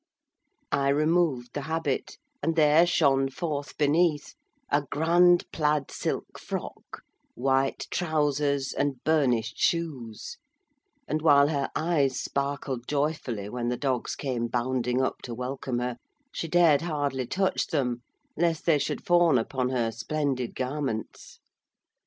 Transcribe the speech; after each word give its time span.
I 0.71 0.89
removed 0.89 1.53
the 1.53 1.61
habit, 1.61 2.17
and 2.41 2.55
there 2.55 2.87
shone 2.87 3.29
forth 3.29 3.77
beneath 3.77 4.33
a 4.71 4.81
grand 4.89 5.45
plaid 5.51 5.91
silk 5.91 6.39
frock, 6.39 7.03
white 7.35 7.85
trousers, 7.91 8.73
and 8.73 9.03
burnished 9.03 9.59
shoes; 9.59 10.39
and, 11.07 11.21
while 11.21 11.49
her 11.49 11.69
eyes 11.75 12.19
sparkled 12.19 12.87
joyfully 12.87 13.47
when 13.47 13.69
the 13.69 13.77
dogs 13.77 14.15
came 14.15 14.47
bounding 14.47 15.03
up 15.03 15.21
to 15.21 15.35
welcome 15.35 15.77
her, 15.77 15.97
she 16.31 16.47
dared 16.47 16.81
hardly 16.81 17.27
touch 17.27 17.67
them 17.67 18.01
lest 18.35 18.65
they 18.65 18.79
should 18.79 19.05
fawn 19.05 19.37
upon 19.37 19.69
her 19.69 19.91
splendid 19.91 20.55
garments. 20.55 21.37